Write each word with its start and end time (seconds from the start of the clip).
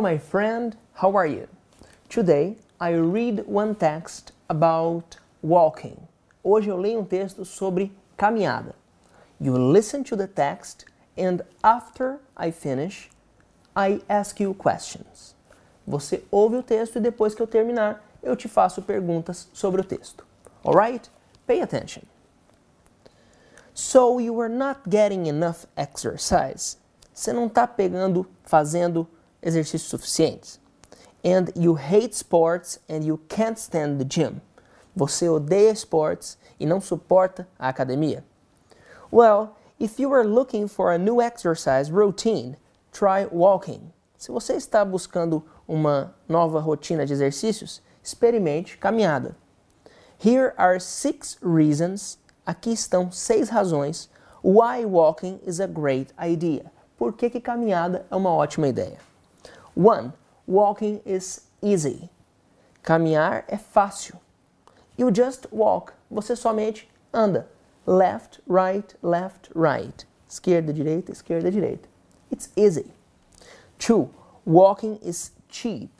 my 0.00 0.16
friend, 0.16 0.76
how 0.94 1.14
are 1.16 1.26
you? 1.26 1.48
Today 2.08 2.56
I 2.80 2.92
read 2.92 3.46
one 3.46 3.74
text 3.74 4.32
about 4.48 5.16
walking. 5.42 6.08
Hoje 6.44 6.68
eu 6.68 6.76
leio 6.76 7.00
um 7.00 7.04
texto 7.04 7.44
sobre 7.44 7.92
caminhada. 8.16 8.74
You 9.40 9.52
listen 9.56 10.04
to 10.04 10.16
the 10.16 10.26
text 10.26 10.84
and 11.16 11.42
after 11.62 12.20
I 12.36 12.50
finish, 12.50 13.10
I 13.76 14.00
ask 14.08 14.40
you 14.40 14.54
questions. 14.54 15.34
Você 15.86 16.22
ouve 16.30 16.56
o 16.56 16.62
texto 16.62 16.96
e 16.96 17.00
depois 17.00 17.34
que 17.34 17.42
eu 17.42 17.46
terminar, 17.46 18.02
eu 18.22 18.36
te 18.36 18.48
faço 18.48 18.82
perguntas 18.82 19.48
sobre 19.52 19.80
o 19.80 19.84
texto. 19.84 20.24
Alright? 20.64 21.10
Pay 21.46 21.60
attention. 21.60 22.04
So 23.74 24.20
you 24.20 24.40
are 24.40 24.48
not 24.48 24.88
getting 24.88 25.26
enough 25.26 25.66
exercise. 25.76 26.76
Você 27.12 27.32
não 27.32 27.46
está 27.46 27.66
pegando, 27.66 28.26
fazendo 28.44 29.06
exercícios 29.42 29.90
suficientes. 29.90 30.58
And 31.24 31.52
you 31.54 31.74
hate 31.76 32.14
sports 32.14 32.78
and 32.88 33.04
you 33.04 33.18
can't 33.28 33.58
stand 33.58 33.98
the 33.98 34.04
gym. 34.04 34.40
Você 34.96 35.28
odeia 35.28 35.72
esportes 35.72 36.36
e 36.58 36.66
não 36.66 36.80
suporta 36.80 37.48
a 37.58 37.68
academia. 37.68 38.24
Well, 39.10 39.56
if 39.78 39.98
you 39.98 40.12
are 40.12 40.24
looking 40.24 40.68
for 40.68 40.92
a 40.92 40.98
new 40.98 41.20
exercise 41.20 41.90
routine, 41.90 42.56
try 42.92 43.26
walking. 43.30 43.92
Se 44.18 44.30
você 44.30 44.54
está 44.54 44.84
buscando 44.84 45.44
uma 45.66 46.14
nova 46.28 46.60
rotina 46.60 47.04
de 47.04 47.12
exercícios, 47.12 47.82
experimente 48.02 48.76
caminhada. 48.78 49.36
Here 50.18 50.54
are 50.56 50.78
six 50.78 51.38
reasons. 51.42 52.18
Aqui 52.46 52.72
estão 52.72 53.10
seis 53.10 53.48
razões 53.48 54.08
why 54.42 54.84
walking 54.84 55.40
is 55.46 55.60
a 55.60 55.66
great 55.66 56.12
idea. 56.18 56.70
Por 56.96 57.12
que, 57.12 57.30
que 57.30 57.40
caminhada 57.40 58.06
é 58.10 58.16
uma 58.16 58.30
ótima 58.30 58.68
ideia? 58.68 58.98
1. 59.74 60.12
Walking 60.46 61.00
is 61.04 61.42
easy. 61.62 62.10
Caminhar 62.82 63.44
é 63.48 63.56
fácil. 63.56 64.20
You 64.96 65.10
just 65.10 65.46
walk. 65.50 65.94
Você 66.10 66.36
somente 66.36 66.88
anda. 67.12 67.46
Left, 67.86 68.40
right, 68.46 68.94
left, 69.02 69.50
right. 69.54 70.04
Esquerda, 70.28 70.72
direita, 70.72 71.10
esquerda, 71.10 71.50
direita. 71.50 71.88
It's 72.30 72.50
easy. 72.56 72.92
2. 73.78 74.08
Walking 74.44 74.98
is 75.02 75.32
cheap. 75.48 75.90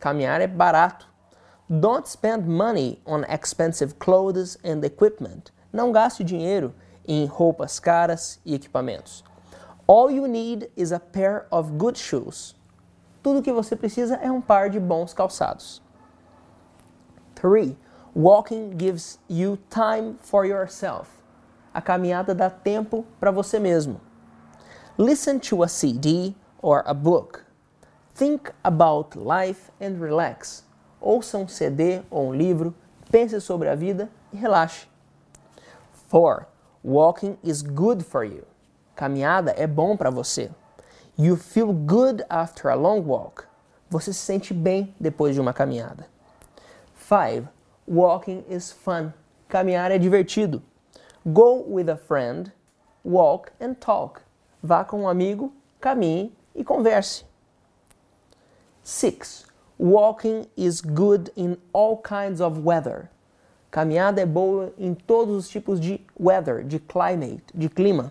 Caminhar 0.00 0.40
é 0.40 0.46
barato. 0.46 1.06
Don't 1.70 2.06
spend 2.06 2.46
money 2.46 3.00
on 3.06 3.24
expensive 3.24 3.98
clothes 3.98 4.58
and 4.64 4.84
equipment. 4.84 5.52
Não 5.72 5.92
gaste 5.92 6.24
dinheiro 6.24 6.74
em 7.06 7.26
roupas 7.26 7.78
caras 7.78 8.40
e 8.44 8.54
equipamentos. 8.54 9.22
All 9.86 10.10
you 10.10 10.26
need 10.26 10.70
is 10.76 10.92
a 10.92 11.00
pair 11.00 11.46
of 11.50 11.72
good 11.78 11.96
shoes. 11.98 12.54
Tudo 13.22 13.42
que 13.42 13.52
você 13.52 13.76
precisa 13.76 14.16
é 14.16 14.30
um 14.30 14.40
par 14.40 14.68
de 14.68 14.80
bons 14.80 15.14
calçados. 15.14 15.80
3. 17.36 17.76
Walking 18.14 18.76
gives 18.76 19.18
you 19.28 19.58
time 19.70 20.16
for 20.18 20.44
yourself. 20.44 21.08
A 21.72 21.80
caminhada 21.80 22.34
dá 22.34 22.50
tempo 22.50 23.06
para 23.18 23.30
você 23.30 23.58
mesmo. 23.58 24.00
Listen 24.98 25.38
to 25.38 25.62
a 25.62 25.68
CD 25.68 26.34
or 26.60 26.82
a 26.84 26.92
book. 26.92 27.40
Think 28.14 28.50
about 28.62 29.16
life 29.18 29.70
and 29.80 29.98
relax. 29.98 30.64
Ouça 31.00 31.38
um 31.38 31.48
CD 31.48 32.02
ou 32.10 32.28
um 32.28 32.34
livro, 32.34 32.74
pense 33.10 33.40
sobre 33.40 33.68
a 33.68 33.74
vida 33.74 34.10
e 34.32 34.36
relaxe. 34.36 34.86
4. 36.10 36.46
Walking 36.84 37.38
is 37.42 37.62
good 37.62 38.04
for 38.04 38.24
you. 38.24 38.44
Caminhada 38.94 39.52
é 39.56 39.66
bom 39.66 39.96
para 39.96 40.10
você. 40.10 40.50
You 41.16 41.36
feel 41.36 41.72
good 41.74 42.24
after 42.30 42.70
a 42.70 42.74
long 42.74 43.02
walk. 43.02 43.44
Você 43.90 44.12
se 44.14 44.20
sente 44.20 44.54
bem 44.54 44.94
depois 44.98 45.34
de 45.34 45.40
uma 45.40 45.52
caminhada. 45.52 46.06
5. 46.94 47.46
Walking 47.86 48.44
is 48.48 48.72
fun. 48.72 49.12
Caminhar 49.46 49.90
é 49.90 49.98
divertido. 49.98 50.62
Go 51.26 51.64
with 51.68 51.90
a 51.90 51.96
friend, 51.96 52.50
walk 53.04 53.52
and 53.60 53.74
talk. 53.74 54.22
Vá 54.62 54.84
com 54.84 55.02
um 55.02 55.08
amigo, 55.08 55.52
caminhe 55.78 56.32
e 56.54 56.64
converse. 56.64 57.24
6. 58.82 59.44
Walking 59.78 60.46
is 60.56 60.80
good 60.80 61.30
in 61.36 61.58
all 61.74 61.98
kinds 61.98 62.40
of 62.40 62.60
weather. 62.60 63.10
Caminhada 63.70 64.22
é 64.22 64.26
boa 64.26 64.72
em 64.78 64.94
todos 64.94 65.36
os 65.36 65.48
tipos 65.48 65.78
de 65.78 66.00
weather, 66.18 66.64
de 66.64 66.78
climate, 66.78 67.44
de 67.54 67.68
clima. 67.68 68.10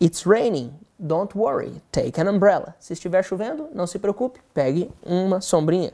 It's 0.00 0.24
raining. 0.24 0.72
Don't 0.98 1.32
worry, 1.36 1.80
take 1.92 2.20
an 2.20 2.28
umbrella. 2.28 2.74
Se 2.80 2.92
estiver 2.92 3.22
chovendo, 3.22 3.68
não 3.72 3.86
se 3.86 3.98
preocupe, 3.98 4.40
pegue 4.52 4.90
uma 5.02 5.40
sombrinha. 5.40 5.92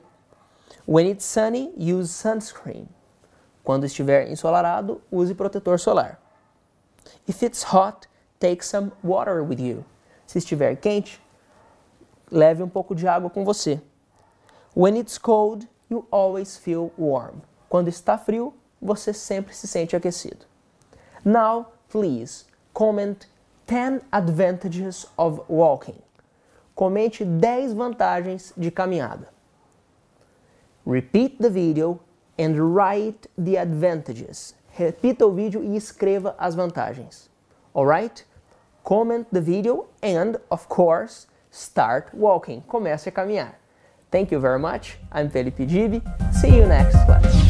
When 0.86 1.06
it's 1.06 1.24
sunny, 1.24 1.72
use 1.76 2.10
sunscreen. 2.10 2.88
Quando 3.62 3.84
estiver 3.84 4.30
ensolarado, 4.30 5.02
use 5.10 5.34
protetor 5.34 5.78
solar. 5.78 6.18
If 7.26 7.42
it's 7.42 7.62
hot, 7.62 8.06
take 8.40 8.62
some 8.64 8.92
water 9.02 9.42
with 9.42 9.60
you. 9.60 9.84
Se 10.26 10.38
estiver 10.38 10.74
quente, 10.76 11.20
leve 12.30 12.62
um 12.62 12.68
pouco 12.68 12.94
de 12.94 13.06
água 13.06 13.30
com 13.30 13.44
você. 13.44 13.80
When 14.74 14.96
it's 14.96 15.18
cold, 15.18 15.68
you 15.90 16.06
always 16.10 16.56
feel 16.56 16.92
warm. 16.98 17.42
Quando 17.68 17.88
está 17.88 18.18
frio, 18.18 18.54
você 18.80 19.12
sempre 19.12 19.54
se 19.54 19.66
sente 19.66 19.94
aquecido. 19.94 20.46
Now, 21.24 21.72
please 21.88 22.46
comment 22.72 23.26
10 23.66 24.02
advantages 24.12 25.06
of 25.16 25.40
walking. 25.48 26.00
Comente 26.76 27.24
10 27.24 27.74
vantagens 27.74 28.52
de 28.56 28.70
caminhada. 28.70 29.28
Repeat 30.84 31.40
the 31.40 31.48
video 31.48 32.00
and 32.38 32.74
write 32.74 33.26
the 33.38 33.56
advantages. 33.56 34.54
Repita 34.76 35.24
o 35.24 35.32
vídeo 35.32 35.62
e 35.62 35.76
escreva 35.76 36.34
as 36.38 36.54
vantagens. 36.54 37.28
Alright? 37.74 38.24
Comment 38.84 39.26
the 39.32 39.40
video 39.40 39.86
and, 40.02 40.36
of 40.50 40.68
course, 40.68 41.26
start 41.50 42.10
walking. 42.12 42.62
Comece 42.62 43.06
a 43.06 43.10
caminhar. 43.10 43.54
Thank 44.10 44.30
you 44.30 44.40
very 44.40 44.58
much. 44.58 44.98
I'm 45.10 45.30
Felipe 45.30 45.66
Gibi. 45.66 46.02
See 46.32 46.56
you 46.56 46.66
next 46.66 46.96
class. 47.06 47.43